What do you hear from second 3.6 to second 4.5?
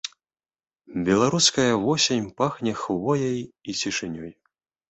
і цішынёй.